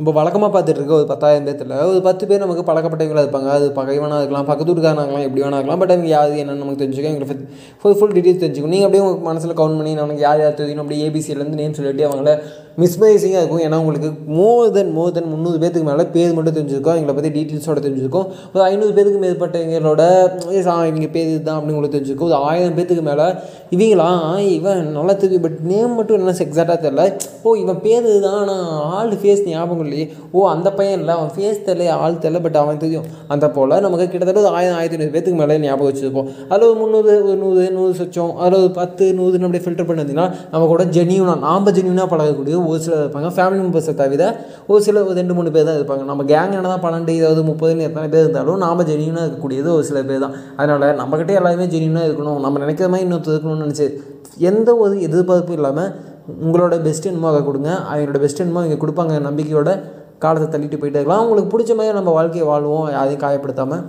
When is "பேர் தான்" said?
45.56-45.78, 50.10-50.36